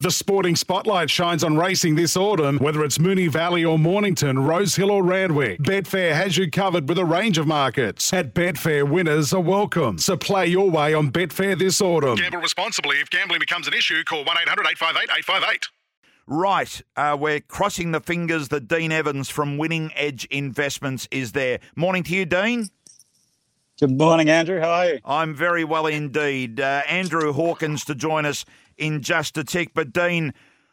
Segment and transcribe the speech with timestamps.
[0.00, 4.92] The sporting spotlight shines on racing this autumn, whether it's Moonee Valley or Mornington, Rosehill
[4.92, 5.58] or Randwick.
[5.60, 8.12] Betfair has you covered with a range of markets.
[8.12, 9.98] At Betfair, winners are welcome.
[9.98, 12.14] So play your way on Betfair this autumn.
[12.14, 13.00] Gamble responsibly.
[13.00, 15.66] If gambling becomes an issue, call 1 800 858 858.
[16.28, 21.58] Right, uh, we're crossing the fingers that Dean Evans from Winning Edge Investments is there.
[21.74, 22.68] Morning to you, Dean.
[23.80, 24.60] Good morning, Andrew.
[24.60, 24.98] How are you?
[25.04, 26.60] I'm very well indeed.
[26.60, 28.44] Uh, Andrew Hawkins to join us
[28.78, 29.72] in just a tick.
[29.74, 30.32] But, Dean,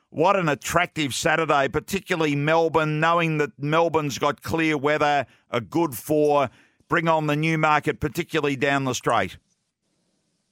[0.09, 6.49] what an attractive Saturday, particularly Melbourne, knowing that Melbourne's got clear weather, a good four,
[6.87, 9.37] bring on the Newmarket, particularly down the straight.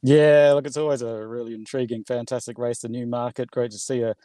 [0.02, 4.16] Yeah, look, it's always a really intriguing, fantastic race, the Newmarket, Great to see a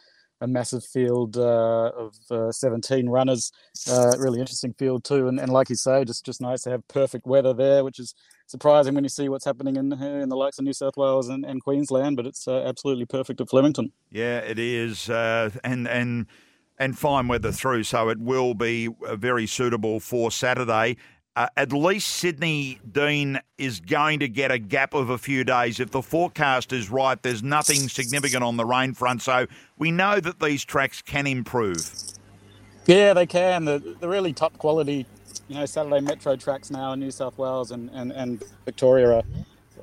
[0.41, 3.51] a massive field uh, of uh, 17 runners.
[3.91, 6.87] Uh, really interesting field too, and, and like you say, just just nice to have
[6.88, 8.15] perfect weather there, which is
[8.48, 11.45] surprising when you see what's happening in in the likes of New South Wales and,
[11.45, 12.16] and Queensland.
[12.16, 13.93] But it's uh, absolutely perfect at Flemington.
[14.11, 16.27] Yeah, it is, uh, and and
[16.79, 20.96] and fine weather through, so it will be uh, very suitable for Saturday.
[21.37, 25.79] Uh, at least Sydney Dean is going to get a gap of a few days.
[25.79, 30.19] If the forecast is right, there's nothing significant on the rain front, so we know
[30.19, 31.93] that these tracks can improve.
[32.87, 33.66] Yeah, they can.
[33.66, 35.07] The, the really top quality,
[35.49, 39.23] you know, Saturday Metro tracks now in New South Wales and, and, and Victoria are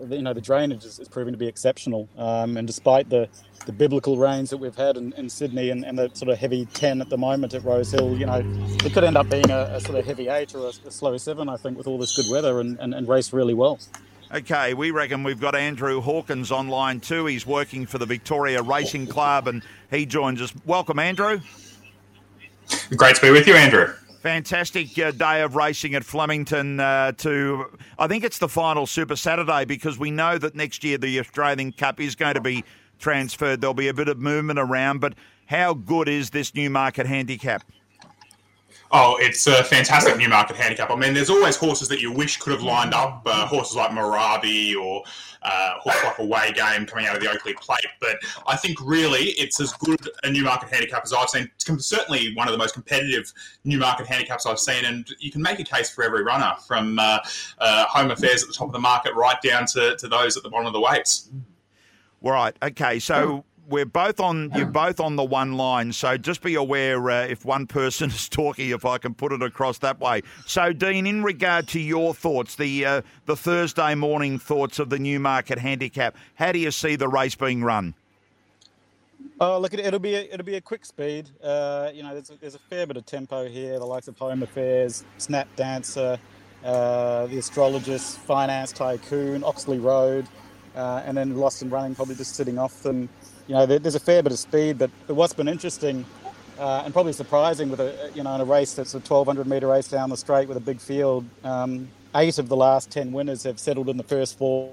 [0.09, 2.09] you know the drainage is, is proving to be exceptional.
[2.17, 3.27] Um, and despite the,
[3.66, 6.66] the biblical rains that we've had in, in Sydney and, and, the sort of heavy
[6.73, 8.41] ten at the moment at Rosehill, you know,
[8.83, 11.16] it could end up being a, a sort of heavy eight or a, a, slow
[11.17, 13.80] seven, I think, with all this good weather and, and, and race really well.
[14.33, 17.25] Okay, we reckon we've got Andrew Hawkins online too.
[17.27, 20.53] He's working for the Victoria Racing Club and he joins us.
[20.66, 21.39] Welcome, Andrew.
[22.95, 23.93] Great to be with you, Andrew.
[24.25, 26.79] Fantastic uh, day of racing at Flemington.
[26.79, 27.65] Uh, to
[27.99, 31.71] I think it's the final Super Saturday because we know that next year the Australian
[31.71, 32.63] Cup is going to be
[32.97, 33.61] transferred.
[33.61, 35.13] There'll be a bit of movement around, but
[35.45, 37.65] how good is this Newmarket handicap?
[38.97, 40.89] Oh, it's a fantastic Newmarket handicap.
[40.89, 43.92] I mean, there's always horses that you wish could have lined up, uh, horses like
[43.92, 45.03] Morabi or
[45.42, 47.86] uh, horse like away game coming out of the Oakleigh Plate.
[47.99, 48.15] But
[48.47, 51.52] I think really it's as good a Newmarket handicap as I've seen.
[51.67, 53.33] It's certainly one of the most competitive
[53.65, 57.20] Newmarket handicaps I've seen, and you can make a case for every runner from uh,
[57.58, 60.43] uh, home affairs at the top of the market right down to, to those at
[60.43, 61.31] the bottom of the weights.
[62.21, 62.55] Right.
[62.64, 62.99] Okay.
[62.99, 67.26] So we're both on you're both on the one line so just be aware uh,
[67.26, 71.08] if one person is talking if i can put it across that way so dean
[71.08, 76.15] in regard to your thoughts the uh, the thursday morning thoughts of the newmarket handicap
[76.36, 77.93] how do you see the race being run
[79.42, 81.30] Oh, look, it'll be a, it'll be a quick speed.
[81.43, 83.77] Uh, you know, there's a, there's a fair bit of tempo here.
[83.80, 86.17] The likes of Home Affairs, Snap Dancer,
[86.64, 90.26] uh, the Astrologist, Finance Tycoon, Oxley Road,
[90.75, 93.09] uh, and then Lost and Running probably just sitting off them
[93.47, 96.03] you know, there's a fair bit of speed, but, but what's been interesting
[96.58, 99.67] uh, and probably surprising with a you know in a race that's a 1200 meter
[99.67, 103.43] race down the straight with a big field, um, eight of the last ten winners
[103.43, 104.71] have settled in the first four.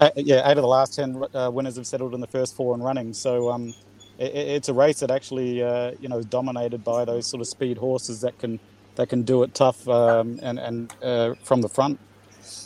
[0.00, 2.74] Uh, yeah, eight of the last ten uh, winners have settled in the first four
[2.74, 3.14] and running.
[3.14, 3.72] So um,
[4.18, 7.46] it, it's a race that actually uh, you know is dominated by those sort of
[7.46, 8.58] speed horses that can
[8.96, 12.00] that can do it tough um, and and uh, from the front.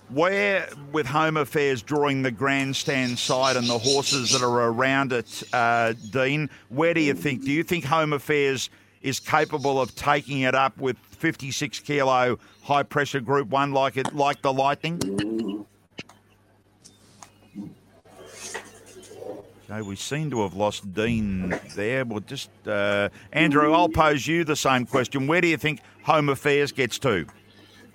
[0.08, 5.42] Where, with Home Affairs drawing the grandstand side and the horses that are around it,
[5.52, 7.44] uh, Dean, where do you think?
[7.44, 8.70] Do you think Home Affairs
[9.02, 14.14] is capable of taking it up with 56 kilo high pressure Group One like it
[14.14, 15.66] like the Lightning?
[19.70, 22.06] Okay, we seem to have lost Dean there.
[22.06, 25.26] Well, just uh, Andrew, I'll pose you the same question.
[25.26, 27.26] Where do you think Home Affairs gets to?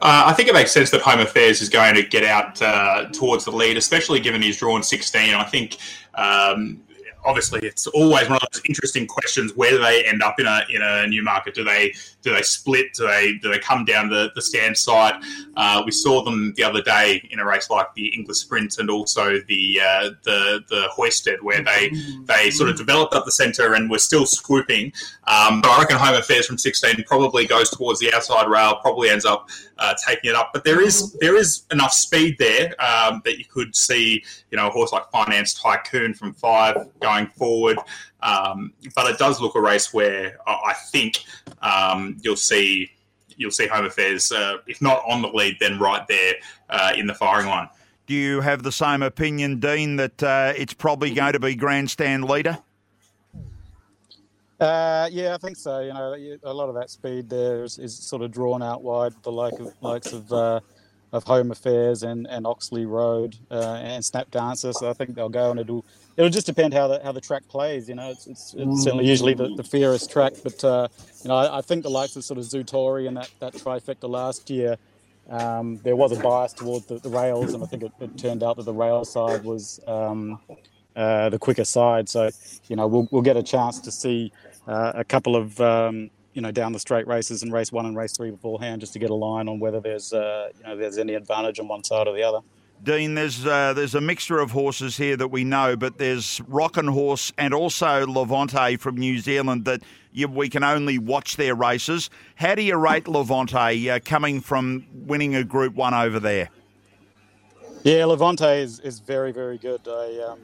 [0.04, 3.06] Uh, I think it makes sense that Home Affairs is going to get out uh,
[3.14, 5.34] towards the lead, especially given he's drawn 16.
[5.34, 5.78] I think
[6.16, 6.84] um,
[7.26, 10.62] obviously it's always one of those interesting questions where do they end up in a
[10.70, 12.94] in a Newmarket do they do they split?
[12.94, 15.22] Do they do they come down the, the stand side?
[15.56, 18.90] Uh, we saw them the other day in a race like the English Sprint and
[18.90, 21.92] also the uh, the the Hoysted where they
[22.26, 24.94] they sort of developed up the centre and were still swooping
[25.26, 29.10] um, but I reckon Home Affairs from 16 probably goes towards the outside rail probably
[29.10, 33.22] ends up uh, taking it up but there is there is enough speed there um,
[33.26, 37.78] that you could see you know a horse like Finance Tycoon from five going forward.
[38.22, 41.24] Um, but it does look a race where I think
[41.62, 42.92] um, you'll see
[43.36, 46.36] you'll see Home Affairs, uh, if not on the lead, then right there
[46.70, 47.68] uh, in the firing line.
[48.06, 52.26] Do you have the same opinion, Dean, that uh, it's probably going to be grandstand
[52.26, 52.60] leader?
[54.64, 55.82] Uh, yeah, I think so.
[55.82, 59.12] You know, a lot of that speed there is, is, sort of drawn out wide.
[59.24, 60.62] The like of, likes of uh,
[61.12, 64.72] of Home Affairs and, and Oxley Road uh, and Snap Dancer.
[64.72, 67.46] So I think they'll go and it'll it'll just depend how the how the track
[67.50, 67.90] plays.
[67.90, 70.88] You know, it's it's, it's certainly usually the, the fairest track, but uh,
[71.24, 74.10] you know I, I, think the likes of sort of Zoutori and that that trifecta
[74.10, 74.78] last year.
[75.30, 78.44] Um, there was a bias towards the, the rails, and I think it, it, turned
[78.44, 80.38] out that the rail side was um,
[80.96, 82.10] uh, the quicker side.
[82.10, 82.30] So,
[82.68, 84.32] you know, we'll, we'll get a chance to see
[84.68, 88.12] a couple of um, you know down the straight races and race one and race
[88.14, 91.14] three beforehand just to get a line on whether there's uh, you know there's any
[91.14, 92.40] advantage on one side or the other.
[92.84, 96.88] Dean, there's uh, there's a mixture of horses here that we know, but there's Rockin'
[96.88, 99.82] Horse and also Levante from New Zealand that
[100.12, 102.10] you, we can only watch their races.
[102.36, 106.50] How do you rate Levante uh, coming from winning a Group One over there?
[107.84, 109.88] Yeah, Levante is, is very very good.
[109.88, 110.40] I um,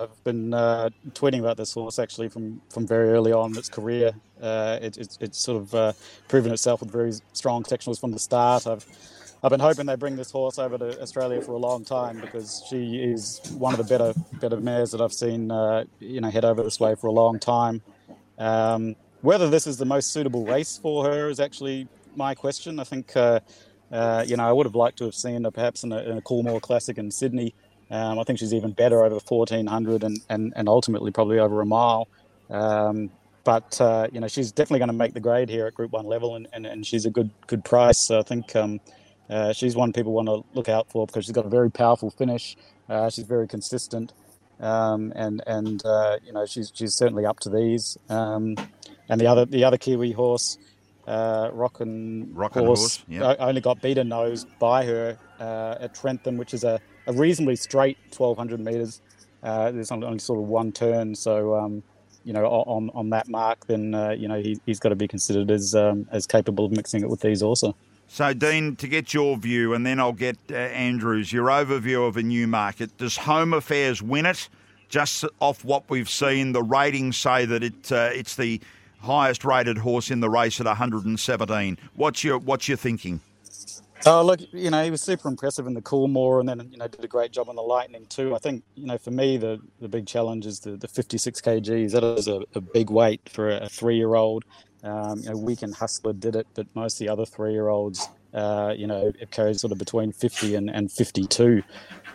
[0.00, 3.68] I've been uh, tweeting about this horse actually from, from very early on in its
[3.68, 4.12] career.
[4.40, 5.92] Uh, it, it, it's sort of uh,
[6.28, 8.66] proven itself with very strong sectionals from the start.
[8.66, 8.86] I've
[9.42, 12.64] I've been hoping they bring this horse over to Australia for a long time because
[12.68, 16.44] she is one of the better better mares that I've seen uh, you know head
[16.44, 17.80] over this way for a long time.
[18.36, 21.86] Um, whether this is the most suitable race for her is actually
[22.16, 22.80] my question.
[22.80, 23.38] I think uh,
[23.92, 26.18] uh, you know I would have liked to have seen her perhaps in a, in
[26.18, 27.54] a Coolmore Classic in Sydney.
[27.90, 31.66] Um, I think she's even better over 1400 and, and, and ultimately probably over a
[31.66, 32.08] mile.
[32.50, 33.10] Um,
[33.44, 36.04] but uh, you know she's definitely going to make the grade here at Group One
[36.04, 38.06] level, and, and, and she's a good good price.
[38.06, 38.78] So I think um,
[39.30, 42.10] uh, she's one people want to look out for because she's got a very powerful
[42.10, 42.58] finish.
[42.90, 44.12] Uh, she's very consistent,
[44.60, 47.96] um, and and uh, you know she's she's certainly up to these.
[48.10, 48.54] Um,
[49.08, 50.58] and the other the other Kiwi horse,
[51.06, 53.34] uh, Rockin' Rockin' horse, horse yeah.
[53.38, 57.98] only got beaten nose by her uh, at Trentham, which is a a reasonably straight
[58.16, 59.00] 1200 meters.
[59.42, 61.82] Uh, there's only sort of one turn, so um,
[62.24, 65.08] you know on on that mark, then uh, you know he, has got to be
[65.08, 67.74] considered as um, as capable of mixing it with these also.
[68.10, 72.16] So, Dean, to get your view, and then I'll get uh, Andrews, your overview of
[72.16, 72.96] a Newmarket.
[72.96, 74.48] Does Home Affairs win it?
[74.88, 78.60] Just off what we've seen, the ratings say that it uh, it's the
[79.00, 81.78] highest rated horse in the race at 117.
[81.94, 83.20] What's your what's your thinking?
[84.06, 86.86] Oh, look, you know, he was super impressive in the Coolmore and then, you know,
[86.86, 88.34] did a great job on the Lightning too.
[88.34, 91.92] I think, you know, for me, the, the big challenge is the, the 56 kgs.
[91.92, 94.44] That is a, a big weight for a, three year old.
[94.84, 98.08] Um, you know, Weekend Hustler did it, but most of the other three year olds,
[98.34, 101.62] uh, you know, it carries sort of between 50 and, and 52.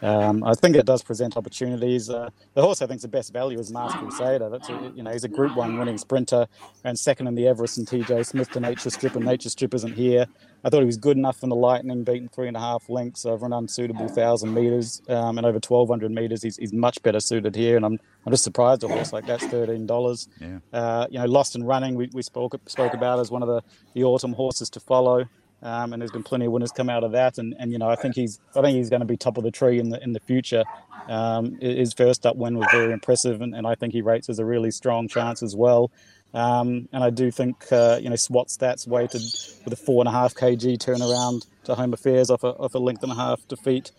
[0.04, 2.10] Um, I think it does present opportunities.
[2.10, 4.50] Uh, the horse I think is the best value is Masked Crusader.
[4.50, 6.46] That's a, you know he's a Group One winning sprinter
[6.84, 9.94] and second in the Everest and TJ Smith to Nature Strip, and Nature Strip isn't
[9.94, 10.26] here.
[10.66, 13.26] I thought he was good enough in the Lightning, beaten three and a half lengths
[13.26, 16.44] over an unsuitable thousand meters um, and over twelve hundred meters.
[16.44, 19.46] He's, he's much better suited here, and I'm I'm just surprised a horse like that's
[19.46, 20.28] thirteen dollars.
[20.42, 20.60] Yeah.
[20.74, 23.62] Uh, you know, Lost and Running we, we spoke spoke about as one of the
[23.94, 25.26] the autumn horses to follow.
[25.64, 27.38] Um, and there's been plenty of winners come out of that.
[27.38, 29.44] And, and you know, I think he's I think he's going to be top of
[29.44, 30.64] the tree in the in the future.
[31.08, 34.40] Um, his first up win was very impressive, and, and I think he rates as
[34.40, 35.92] a really strong chance as well.
[36.34, 39.22] Um, and I do think uh, you know SWAT stats weighted
[39.64, 42.80] with a four and a half kg turnaround to Home Affairs off a, off a
[42.80, 43.92] length and a half defeat.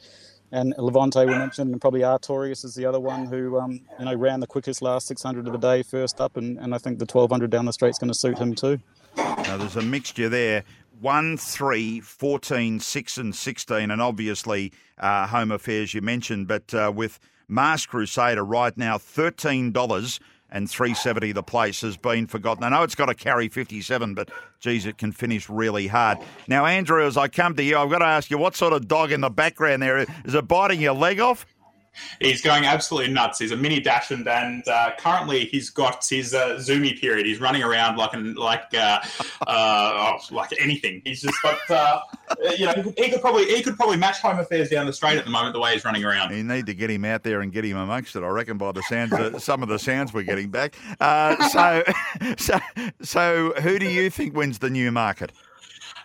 [0.52, 4.14] And Levante we mentioned, and probably Artorius is the other one who um, you know
[4.14, 7.06] ran the quickest last 600 of the day first up, and, and I think the
[7.06, 8.80] 1200 down the straight is going to suit him too.
[9.16, 10.64] Now there's a mixture there.
[11.00, 16.92] 1, 3, 14, 6, and 16, and obviously uh, Home Affairs you mentioned, but uh,
[16.94, 17.18] with
[17.48, 20.20] Masked Crusader right now, $13
[20.50, 22.62] and 370 the place has been forgotten.
[22.62, 26.18] I know it's got to carry 57, but geez, it can finish really hard.
[26.48, 28.86] Now, Andrew, as I come to you, I've got to ask you, what sort of
[28.86, 29.98] dog in the background there?
[29.98, 31.44] Is it biting your leg off?
[32.20, 33.38] He's going absolutely nuts.
[33.38, 37.26] He's a mini dachshund, and uh, currently he's got his uh, zoomy period.
[37.26, 39.00] He's running around like an, like uh,
[39.46, 41.02] uh, oh, like anything.
[41.04, 42.00] He's just got uh,
[42.56, 45.24] you know he could probably he could probably match Home Affairs down the straight at
[45.24, 46.34] the moment the way he's running around.
[46.34, 48.22] You need to get him out there and get him amongst it.
[48.22, 50.76] I reckon by the sounds of some of the sounds we're getting back.
[51.00, 51.84] Uh, so
[52.38, 52.58] so
[53.02, 55.32] so who do you think wins the Newmarket?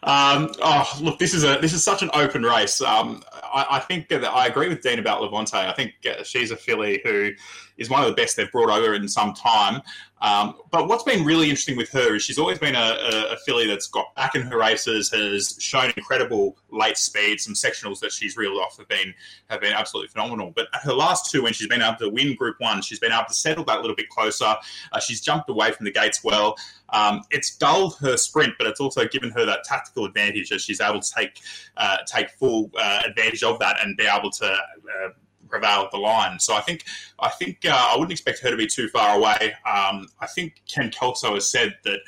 [0.03, 2.79] Um, oh, look, this is a this is such an open race.
[2.81, 5.57] Um, I, I, think that I agree with Dean about Levante.
[5.57, 7.31] I think uh, she's a filly who
[7.79, 9.81] is one of the best they've brought over in some time.
[10.21, 13.37] Um, but what's been really interesting with her is she's always been a, a, a,
[13.45, 17.39] filly that's got back in her races, has shown incredible late speed.
[17.39, 19.13] Some sectionals that she's reeled off have been
[19.49, 20.51] have been absolutely phenomenal.
[20.53, 23.27] But her last two, when she's been able to win Group One, she's been able
[23.29, 24.55] to settle that little bit closer.
[24.91, 26.57] Uh, she's jumped away from the gates well.
[26.89, 30.81] Um, it's dulled her sprint, but it's also given her that tactical advantage as she's
[30.81, 31.39] able to take
[31.77, 35.09] uh, take full uh, advantage of that and be able to uh,
[35.49, 36.39] prevail at the line.
[36.39, 36.85] So I think
[37.19, 39.53] I think uh, I wouldn't expect her to be too far away.
[39.65, 41.99] Um, I think Ken Kelso has said that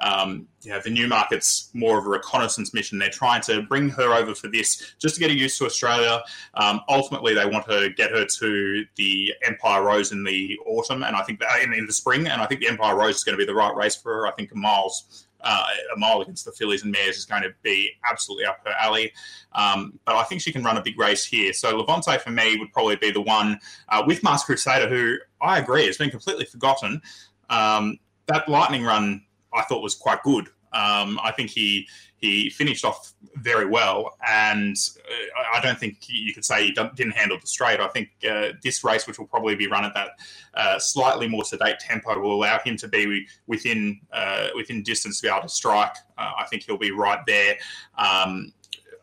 [0.00, 2.98] um, you know, the Newmarket's more of a reconnaissance mission.
[2.98, 6.22] They're trying to bring her over for this just to get her used to Australia.
[6.54, 11.14] Um, ultimately, they want to get her to the Empire Rose in the autumn, and
[11.14, 12.26] I think that in, in the spring.
[12.26, 14.26] And I think the Empire Rose is going to be the right race for her.
[14.26, 17.90] I think Miles uh, a mile against the fillies and mares is going to be
[18.10, 19.12] absolutely up her alley.
[19.52, 21.52] Um, but I think she can run a big race here.
[21.52, 25.58] So Levante for me would probably be the one uh, with Masked Crusader, who I
[25.58, 27.00] agree has been completely forgotten.
[27.48, 30.48] Um, that lightning run I thought was quite good.
[30.72, 31.88] Um, I think he
[32.20, 34.76] he finished off very well, and
[35.10, 37.80] uh, I don't think you could say he didn't handle the straight.
[37.80, 40.10] I think uh, this race, which will probably be run at that
[40.54, 45.28] uh, slightly more sedate tempo, will allow him to be within uh, within distance to
[45.28, 45.96] be able to strike.
[46.18, 47.56] Uh, I think he'll be right there.
[47.96, 48.52] Um,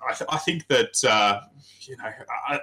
[0.07, 1.41] I, th- I, think that uh,
[1.81, 2.12] you know,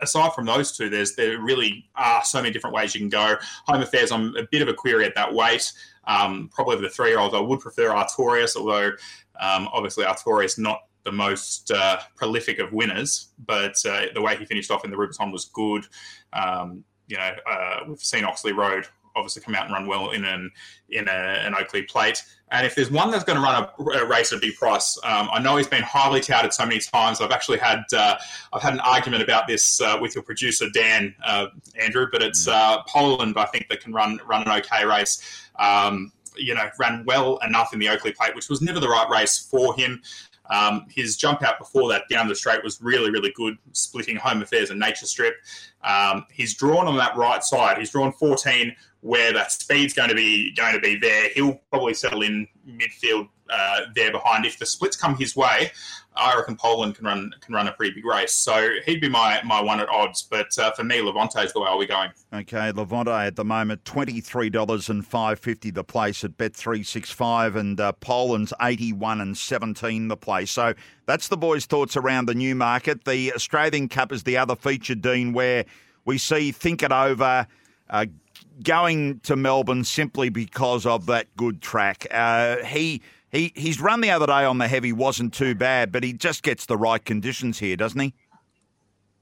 [0.03, 3.37] aside from those two, there's there really are so many different ways you can go.
[3.67, 5.73] Home Affairs, I'm a bit of a query at that weight.
[6.07, 8.93] Um, probably the three year olds, I would prefer Artorius, although
[9.41, 14.45] um, obviously Artorius not the most uh, prolific of winners, but uh, the way he
[14.45, 15.87] finished off in the Rubicon was good.
[16.33, 20.25] Um, you know, uh, we've seen Oxley Road obviously come out and run well in
[20.25, 20.51] an
[20.89, 22.23] in a, an Oakleigh Plate.
[22.51, 24.99] And if there's one that's going to run a, a race at a big price,
[25.03, 27.21] um, I know he's been highly touted so many times.
[27.21, 28.17] I've actually had uh,
[28.53, 31.47] I've had an argument about this uh, with your producer Dan uh,
[31.81, 35.49] Andrew, but it's uh, Poland I think that can run run an okay race.
[35.59, 39.09] Um, you know, ran well enough in the Oakleigh Plate, which was never the right
[39.09, 40.03] race for him.
[40.51, 44.43] Um, his jump out before that down the straight was really, really good, splitting Home
[44.43, 45.35] Affairs and Nature Strip.
[45.83, 47.79] Um, he's drawn on that right side.
[47.79, 51.29] He's drawn 14 where that speed's going to be going to be there.
[51.35, 54.47] He'll probably settle in midfield uh, there behind.
[54.47, 55.71] If the splits come his way,
[56.17, 58.33] I reckon Poland can run can run a pretty big race.
[58.33, 60.23] So he'd be my, my one at odds.
[60.23, 62.13] But uh, for me, Levante is the way I'll be going.
[62.33, 66.55] Okay, Levante at the moment twenty three dollars and five fifty the place at Bet
[66.55, 70.51] three six five, and uh, Poland's eighty one and seventeen the place.
[70.51, 70.73] So
[71.05, 73.05] that's the boys' thoughts around the Newmarket.
[73.05, 75.67] The Australian Cup is the other feature, Dean, where
[76.07, 77.47] we see think it over.
[77.91, 78.07] Uh,
[78.63, 82.07] going to Melbourne simply because of that good track.
[82.11, 86.05] Uh, he he he's run the other day on the heavy wasn't too bad, but
[86.05, 88.15] he just gets the right conditions here, doesn't he?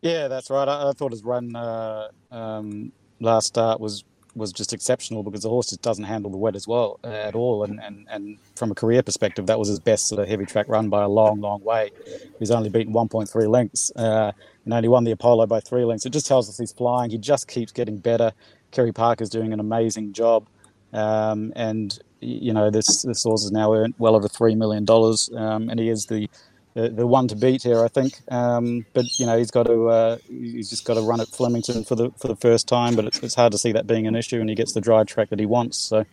[0.02, 0.68] Yeah, that's right.
[0.68, 5.48] I, I thought his run uh, um, last start was was just exceptional because the
[5.48, 7.64] horse just doesn't handle the wet as well uh, at all.
[7.64, 10.68] And, and and from a career perspective, that was his best sort of heavy track
[10.68, 11.90] run by a long, long way.
[12.38, 14.32] He's only beaten 1.3 lengths uh,
[14.64, 16.06] and only won the Apollo by three lengths.
[16.06, 17.10] It just tells us he's flying.
[17.10, 18.32] He just keeps getting better.
[18.72, 20.46] Kerry Parker's doing an amazing job.
[20.92, 25.30] Um, and you know this this horse has now earned well over three million dollars,
[25.34, 26.28] um, and he is the,
[26.74, 28.14] the, the one to beat here, I think.
[28.30, 31.84] Um, but you know he's got to uh, he's just got to run at Flemington
[31.84, 34.14] for the for the first time, but it's, it's, hard to see that being an
[34.14, 35.78] issue, and he gets the dry track that he wants.
[35.78, 36.04] So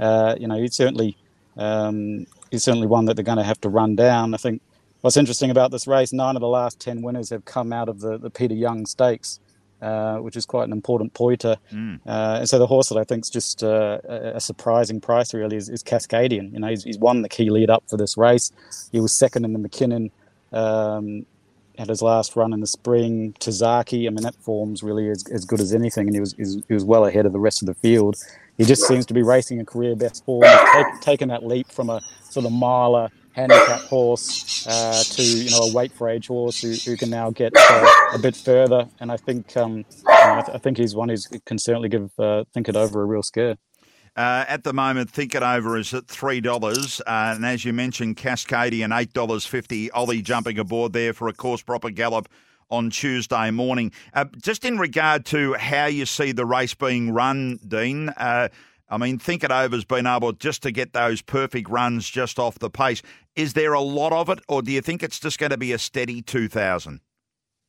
[0.00, 1.16] uh, you know he's certainly
[1.56, 4.34] um, he's certainly one that they're going to have to run down.
[4.34, 4.62] I think
[5.02, 8.00] what's interesting about this race, nine of the last ten winners have come out of
[8.00, 9.38] the, the Peter Young Stakes.
[9.82, 11.56] Uh, which is quite an important pointer.
[11.72, 11.98] Mm.
[12.06, 15.56] Uh, and so the horse that I think is just uh, a surprising price really
[15.56, 16.52] is, is Cascadian.
[16.52, 18.52] You know, he's, he's, won the key lead up for this race.
[18.92, 20.12] He was second in the Mackinnon
[20.52, 21.26] um,
[21.78, 23.34] at his last run in the spring.
[23.40, 26.36] Tazaki, I mean, that form's really as, as good as anything, and he was,
[26.68, 28.14] he was well ahead of the rest of the field.
[28.58, 30.44] He just seems to be racing a career best form.
[30.44, 35.50] He's take, taken that leap from a sort of miler handicap horse uh, to you
[35.50, 38.88] know a weight for age horse who, who can now get uh, a bit further.
[39.00, 41.88] And I think um, you know, I, th- I, think he's one who can certainly
[41.88, 43.56] give uh, Think It Over a real scare.
[44.14, 47.72] Uh, at the moment, Think It Over is at three dollars, uh, and as you
[47.72, 49.90] mentioned, Cascadian eight dollars fifty.
[49.90, 52.28] Ollie jumping aboard there for a course proper gallop
[52.70, 53.92] on Tuesday morning.
[54.14, 58.12] Uh, just in regard to how you see the race being run, Dean.
[58.92, 62.58] I mean, Think It Over's been able just to get those perfect runs just off
[62.58, 63.00] the pace.
[63.34, 65.72] Is there a lot of it, or do you think it's just going to be
[65.72, 67.00] a steady 2000?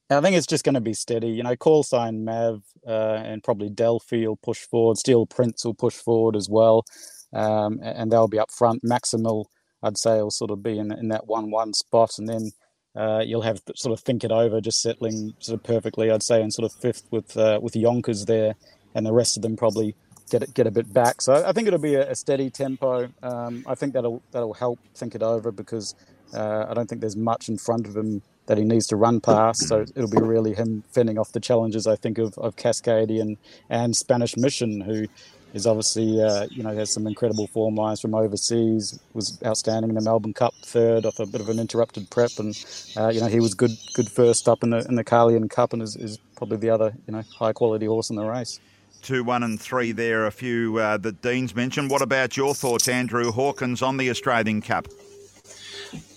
[0.09, 1.29] I think it's just going to be steady.
[1.29, 4.97] You know, call sign Mav uh, and probably Delphi will push forward.
[4.97, 6.83] Steel Prince will push forward as well,
[7.31, 8.83] um, and they'll be up front.
[8.83, 9.45] Maximal,
[9.81, 12.51] I'd say, will sort of be in, in that one-one spot, and then
[12.97, 16.11] uh, you'll have sort of think it over, just settling sort of perfectly.
[16.11, 18.55] I'd say in sort of fifth with uh, with Yonkers there,
[18.93, 19.95] and the rest of them probably
[20.29, 21.21] get it, get a bit back.
[21.21, 23.09] So I think it'll be a, a steady tempo.
[23.21, 25.95] Um, I think that'll that'll help think it over because
[26.33, 29.21] uh, I don't think there's much in front of him that he needs to run
[29.21, 29.67] past.
[29.67, 31.87] So it'll be really him fending off the challenges.
[31.87, 33.37] I think of of Cascadian
[33.69, 35.07] and Spanish Mission, who
[35.53, 38.99] is obviously uh, you know has some incredible form lines from overseas.
[39.13, 42.55] Was outstanding in the Melbourne Cup third off a bit of an interrupted prep, and
[42.97, 45.73] uh, you know he was good good first up in the in the Carlyon Cup,
[45.73, 48.59] and is, is probably the other you know high quality horse in the race.
[49.03, 51.91] Two, one, and three there, a few uh, that Dean's mentioned.
[51.91, 54.87] What about your thoughts, Andrew Hawkins, on the Australian Cup?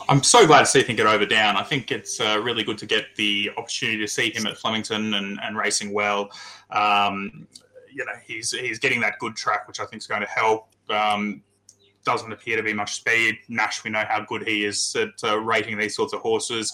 [0.08, 1.56] I'm so glad to see Think It Over down.
[1.56, 5.14] I think it's uh, really good to get the opportunity to see him at Flemington
[5.14, 6.30] and, and racing well.
[6.70, 7.46] Um,
[7.92, 10.68] you know, he's he's getting that good track, which I think is going to help.
[10.88, 11.42] Um,
[12.04, 13.38] doesn't appear to be much speed.
[13.48, 16.72] Nash, we know how good he is at uh, rating these sorts of horses.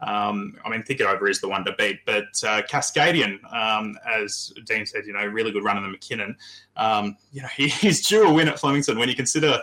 [0.00, 3.98] Um, I mean, Think It Over is the one to beat, but uh, Cascadian, um,
[4.08, 6.36] as Dean said, you know, really good run in the Mackinnon.
[6.76, 9.60] Um, you know, he, he's due a win at Flemington when you consider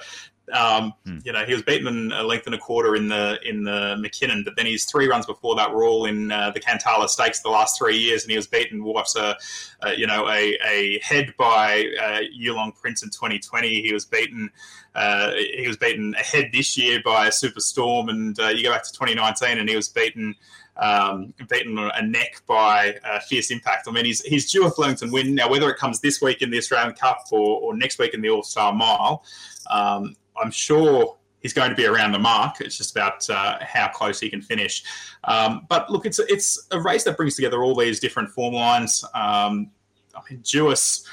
[0.53, 1.17] um, hmm.
[1.23, 4.43] You know, he was beaten a length and a quarter in the in the Mackinnon,
[4.43, 7.49] but then his three runs before that were all in uh, the Cantala Stakes the
[7.49, 9.35] last three years, and he was beaten what a,
[9.81, 13.81] a you know a, a head by uh, Yulong Prince in 2020.
[13.81, 14.49] He was beaten.
[14.93, 18.83] Uh, he was beaten ahead this year by a Superstorm, and uh, you go back
[18.83, 20.35] to 2019, and he was beaten
[20.77, 23.87] um, beaten a neck by uh, Fierce Impact.
[23.87, 25.33] I mean, he's, he's due a Flemington win.
[25.33, 28.21] Now, whether it comes this week in the Australian Cup or, or next week in
[28.21, 29.23] the All Star Mile,
[29.69, 32.59] um, I'm sure he's going to be around the mark.
[32.59, 34.83] It's just about uh, how close he can finish.
[35.25, 39.03] Um, but look, it's it's a race that brings together all these different form lines.
[39.13, 39.71] Um,
[40.15, 41.05] I mean, Duais.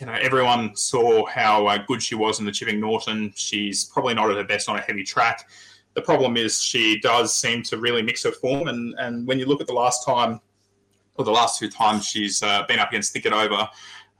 [0.00, 3.32] you know, everyone saw how uh, good she was in the Chipping Norton.
[3.34, 5.48] She's probably not at her best on a heavy track.
[5.94, 9.46] The problem is she does seem to really mix her form, and and when you
[9.46, 10.40] look at the last time,
[11.16, 13.68] or the last two times she's uh, been up against Think It Over,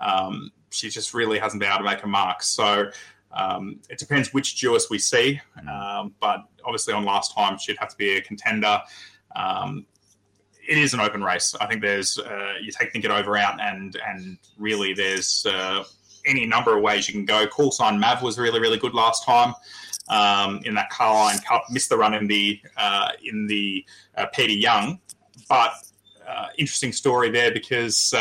[0.00, 2.42] um, she just really hasn't been able to make a mark.
[2.42, 2.90] So
[3.34, 7.88] um, it depends which Duais we see, um, but obviously on last time she'd have
[7.90, 8.80] to be a contender.
[9.34, 9.86] Um,
[10.66, 11.54] it is an open race.
[11.60, 15.84] I think there's uh, you take think it over out, and and really there's uh,
[16.26, 17.46] any number of ways you can go.
[17.46, 19.54] Call sign Mav was really really good last time
[20.08, 21.64] um, in that Carlyon Cup.
[21.70, 23.84] Missed the run in the uh, in the
[24.16, 25.00] uh, Peter Young,
[25.48, 25.72] but
[26.26, 28.14] uh, interesting story there because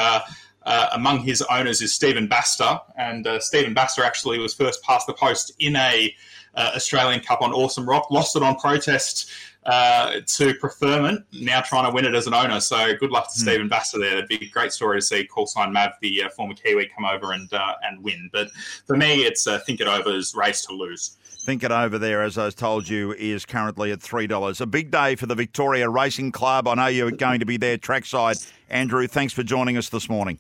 [0.66, 5.08] uh, among his owners is Stephen Baster, and uh, Stephen Baster actually was first past
[5.08, 6.14] the post in a
[6.56, 9.30] uh, Australian Cup on Awesome Rock, lost it on protest
[9.66, 12.60] uh, to preferment, now trying to win it as an owner.
[12.60, 13.44] So good luck to mm.
[13.44, 14.18] Stephen Baster there.
[14.18, 17.06] It'd be a great story to see call sign Mav, the uh, former Kiwi, come
[17.06, 18.30] over and uh, and win.
[18.32, 18.50] But
[18.86, 21.18] for me, it's think it over's race to lose.
[21.44, 24.62] Think it over there, as I told you, is currently at $3.
[24.62, 26.70] A big day for the Victoria Racing Club.
[26.70, 28.38] I know you're going to be there trackside.
[28.70, 30.40] Andrew, thanks for joining us this morning.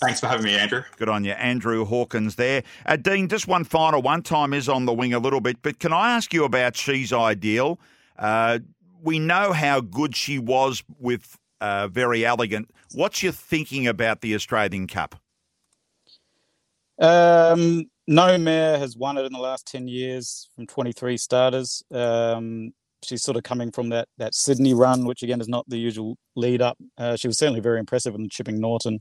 [0.00, 0.82] Thanks for having me, Andrew.
[0.96, 1.32] Good on you.
[1.32, 2.62] Andrew Hawkins there.
[2.86, 4.22] Uh, Dean, just one final one.
[4.22, 7.12] Time is on the wing a little bit, but can I ask you about She's
[7.12, 7.78] Ideal?
[8.18, 8.60] Uh,
[9.02, 12.70] we know how good she was with uh, Verry Elegant.
[12.94, 15.16] What's your thinking about the Australian Cup?
[16.98, 21.82] Um, no mare has won it in the last 10 years from 23 starters.
[21.92, 25.78] Um, she's sort of coming from that that Sydney run, which again is not the
[25.78, 26.78] usual lead up.
[26.96, 29.00] Uh, she was certainly very impressive in the Chipping Norton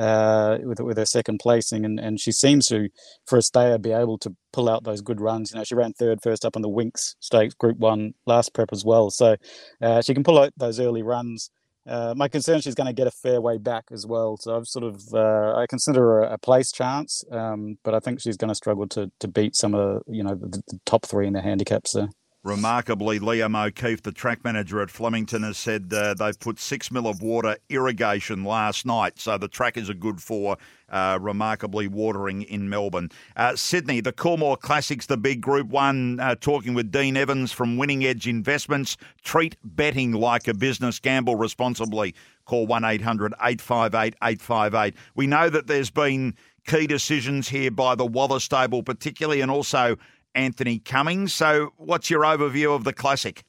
[0.00, 2.88] uh, with with her second placing, and, and she seems to,
[3.26, 5.52] for a stayer, be able to pull out those good runs.
[5.52, 8.70] You know, she ran third first up on the Winks Stakes Group One last prep
[8.72, 9.36] as well, so
[9.82, 11.50] uh, she can pull out those early runs.
[11.86, 14.36] Uh, my concern she's going to get a fair way back as well.
[14.36, 18.20] So I've sort of uh, I consider her a, place chance, um, but I think
[18.20, 21.26] she's going to struggle to to beat some of you know the, the top three
[21.26, 22.08] in the handicaps there.
[22.42, 27.06] Remarkably, Liam O'Keefe, the track manager at Flemington, has said uh, they've put six mil
[27.06, 30.56] of water irrigation last night, so the track is a good for
[30.88, 33.10] uh, remarkably watering in Melbourne.
[33.36, 37.76] Uh, Sydney, the Coolmore Classics, the big Group One, uh, talking with Dean Evans from
[37.76, 38.96] Winning Edge Investments.
[39.22, 40.98] Treat betting like a business.
[40.98, 42.14] Gamble responsibly.
[42.46, 44.94] Call one 858 858.
[45.14, 46.34] We know that there's been
[46.66, 49.96] key decisions here by the Waller stable, particularly, and also
[50.34, 51.32] Anthony Cummings.
[51.32, 53.44] So, what's your overview of the Classic?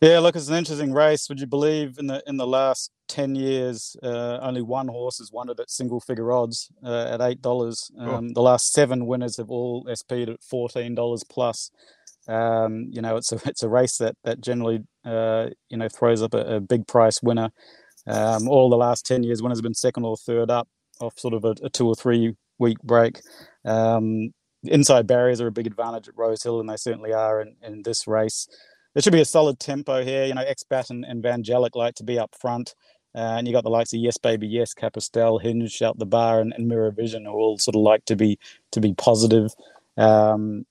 [0.00, 1.28] Yeah, look, it's an interesting race.
[1.28, 5.32] Would you believe in the in the last ten years, uh, only one horse has
[5.32, 7.90] won it at single figure odds uh, at eight dollars.
[7.98, 8.30] Um, oh.
[8.34, 11.70] The last seven winners have all SP'd at fourteen dollars plus.
[12.28, 16.22] Um, you know, it's a it's a race that that generally uh, you know throws
[16.22, 17.50] up a, a big price winner.
[18.06, 20.68] Um, all the last ten years, winners have been second or third up
[21.00, 23.20] off sort of a, a two or three week break.
[23.64, 24.32] Um,
[24.68, 28.06] inside barriers are a big advantage at Rosehill, and they certainly are in, in this
[28.06, 28.48] race.
[28.94, 30.24] There should be a solid tempo here.
[30.24, 32.74] You know, Xbai and, and Vangelic like to be up front.
[33.14, 36.40] Uh, and you got the likes of Yes Baby Yes, Capostel, Hinge out the bar,
[36.40, 38.38] and, and Mirror Vision, who all sort of like to be
[38.72, 39.52] to be positive.
[39.96, 40.66] Um,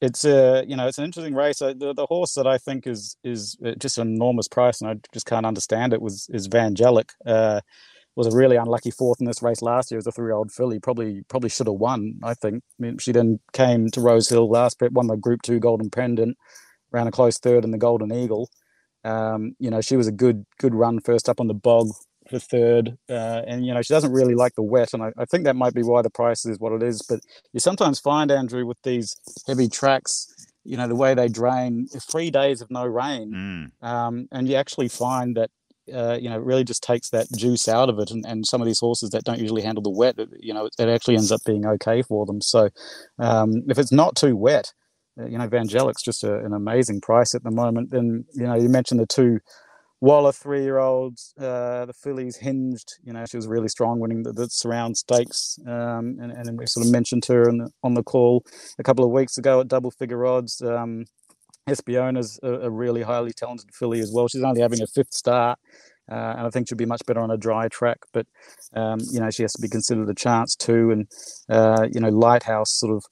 [0.00, 1.62] it's a you know it's an interesting race.
[1.62, 4.90] Uh, the, the horse that I think is is uh, just an enormous price, and
[4.90, 7.10] I just can't understand it was is Vangelic.
[7.24, 7.60] Uh,
[8.20, 10.78] was a really unlucky fourth in this race last year as a three-year-old filly.
[10.78, 12.20] Probably probably should have won.
[12.22, 12.62] I think.
[12.78, 16.36] I mean, she then came to Rosehill last prep, won the Group Two Golden Pendant,
[16.92, 18.50] ran a close third in the Golden Eagle.
[19.04, 21.88] Um, you know, she was a good good run first up on the bog
[22.28, 25.24] for third, uh, and you know she doesn't really like the wet, and I, I,
[25.24, 27.00] think that might be why the price is what it is.
[27.08, 27.20] But
[27.54, 30.26] you sometimes find Andrew with these heavy tracks,
[30.62, 33.32] you know the way they drain, three days of no rain,
[33.82, 33.86] mm.
[33.86, 35.50] um, and you actually find that
[35.92, 38.10] uh, you know, really just takes that juice out of it.
[38.10, 40.88] And, and some of these horses that don't usually handle the wet, you know, it,
[40.88, 42.40] actually ends up being okay for them.
[42.40, 42.70] So
[43.18, 44.72] um, if it's not too wet,
[45.18, 47.90] uh, you know, Vangelic's just a, an amazing price at the moment.
[47.90, 49.40] Then, you know, you mentioned the two
[50.02, 54.22] Waller three year olds, uh, the fillies hinged, you know, she was really strong winning
[54.22, 55.58] the, the surround stakes.
[55.66, 58.42] Um, and, and we sort of mentioned her the, on the call
[58.78, 60.62] a couple of weeks ago at double figure odds.
[60.62, 61.04] Um,
[61.68, 64.28] Espiona's a, a really highly talented filly as well.
[64.28, 65.58] She's only having a fifth start.
[66.10, 67.98] Uh, and I think she'll be much better on a dry track.
[68.12, 68.26] But
[68.74, 70.90] um, you know, she has to be considered a chance too.
[70.90, 71.06] And
[71.48, 73.04] uh, you know, Lighthouse sort of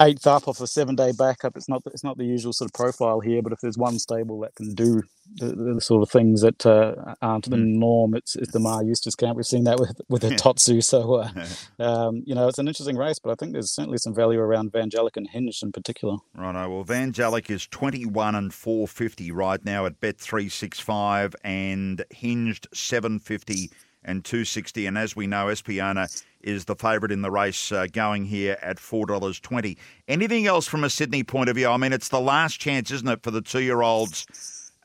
[0.00, 1.56] eighth up off a seven day backup.
[1.56, 4.40] It's not it's not the usual sort of profile here, but if there's one stable
[4.40, 5.02] that can do
[5.36, 7.78] the, the sort of things that uh, aren't the mm.
[7.78, 9.36] norm, it's, it's the Maher Eustace camp.
[9.36, 10.82] We've seen that with with the Totsu.
[10.82, 11.30] So uh,
[11.82, 14.72] um, you know it's an interesting race, but I think there's certainly some value around
[14.72, 16.16] Vangelic and Hinged in particular.
[16.34, 16.66] Right.
[16.66, 21.34] Well, Vangelic is twenty one and four fifty right now at Bet three six five
[21.44, 23.70] and Hinged seven fifty
[24.04, 26.08] and 260 and as we know Espiona
[26.40, 29.76] is the favourite in the race uh, going here at $4.20.
[30.08, 31.68] Anything else from a Sydney point of view?
[31.68, 34.26] I mean, it's the last chance, isn't it, for the two year olds?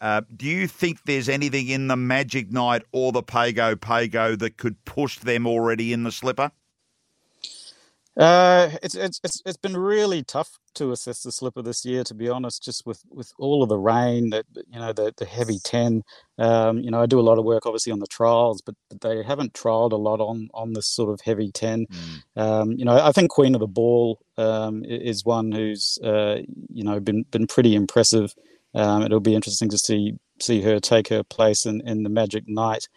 [0.02, 4.58] Uh, do you think there's anything in the Magic Night or the Pago Pago that
[4.58, 6.52] could push them already in the slipper?
[8.18, 12.14] Uh, it's, it's it's it's been really tough to assess the slipper this year, to
[12.14, 12.64] be honest.
[12.64, 16.04] Just with, with all of the rain, that you know, the the heavy ten.
[16.38, 19.02] Um, you know, I do a lot of work, obviously, on the trials, but, but
[19.02, 21.86] they haven't trialed a lot on on this sort of heavy ten.
[21.88, 22.42] Mm.
[22.42, 26.38] Um, you know, I think Queen of the Ball um, is one who's uh,
[26.70, 28.34] you know been been pretty impressive.
[28.74, 32.44] Um, it'll be interesting to see see her take her place in, in the Magic
[32.48, 32.88] Night,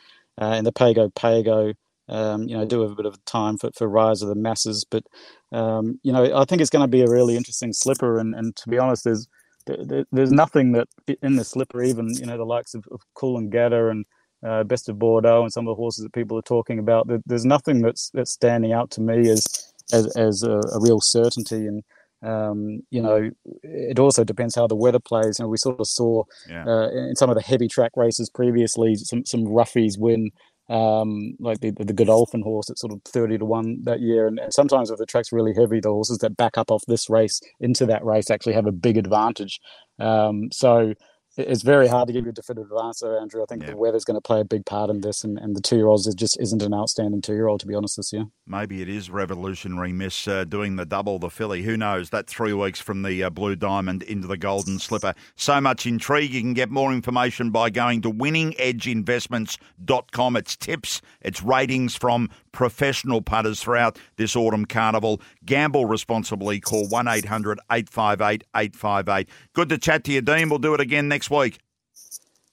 [0.40, 1.74] uh, in the Pago Pago.
[2.10, 4.86] Um, you know, do have a bit of time for, for rise of the masses.
[4.90, 5.04] But,
[5.52, 8.18] um, you know, I think it's going to be a really interesting slipper.
[8.18, 9.28] And, and to be honest, there's
[9.66, 10.88] there, there's nothing that
[11.22, 14.06] in the slipper, even, you know, the likes of, of Coolangatta and
[14.46, 17.44] uh, Best of Bordeaux and some of the horses that people are talking about, there's
[17.44, 21.66] nothing that's, that's standing out to me as, as, as a, a real certainty.
[21.66, 21.82] And,
[22.22, 23.30] um, you know,
[23.62, 25.38] it also depends how the weather plays.
[25.38, 26.64] You know, we sort of saw yeah.
[26.66, 30.30] uh, in some of the heavy track races previously some some roughies win
[30.68, 34.26] um, like the, the Godolphin horse at sort of 30 to 1 that year.
[34.26, 37.08] And, and, sometimes if the track's really heavy, the horses that back up off this
[37.08, 39.60] race into that race actually have a big advantage.
[39.98, 40.94] Um, so
[41.38, 43.40] it's very hard to give you a definitive answer, Andrew.
[43.42, 43.70] I think yeah.
[43.70, 45.86] the weather's going to play a big part in this, and, and the two year
[45.86, 48.24] olds just isn't an outstanding two year old, to be honest, this year.
[48.46, 51.62] Maybe it is revolutionary, Miss, uh, doing the double, the filly.
[51.62, 52.10] Who knows?
[52.10, 55.14] That three weeks from the uh, Blue Diamond into the Golden Slipper.
[55.36, 56.32] So much intrigue.
[56.32, 60.36] You can get more information by going to winningedgeinvestments.com.
[60.36, 65.20] It's tips, it's ratings from professional putters throughout this autumn carnival.
[65.44, 66.58] Gamble responsibly.
[66.58, 69.28] Call 1 800 858 858.
[69.52, 70.48] Good to chat to you, Dean.
[70.48, 71.58] We'll do it again next week.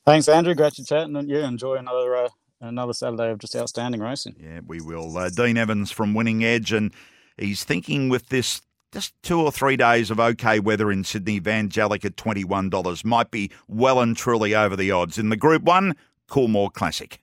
[0.05, 0.53] Thanks, Andrew.
[0.53, 1.07] Great to chat.
[1.07, 2.15] And yeah, enjoy another.
[2.15, 2.29] Uh,
[2.61, 4.35] another Saturday of just outstanding racing.
[4.39, 5.17] Yeah, we will.
[5.17, 6.91] Uh, Dean Evans from Winning Edge, and
[7.37, 8.61] he's thinking with this
[8.91, 13.51] just two or three days of okay weather in Sydney, Vangelic at $21 might be
[13.67, 15.17] well and truly over the odds.
[15.17, 15.95] In the Group 1,
[16.29, 17.19] Coolmore Classic.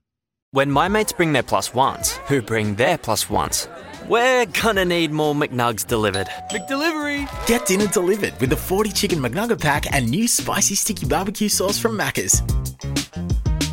[0.55, 3.69] When my mates bring their plus ones, who bring their plus ones,
[4.07, 6.27] we're gonna need more McNugs delivered.
[6.51, 7.27] McDelivery!
[7.47, 11.79] Get dinner delivered with the 40 chicken McNugget pack and new spicy sticky barbecue sauce
[11.79, 12.43] from Macca's.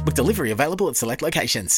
[0.05, 1.77] McDelivery available at select locations.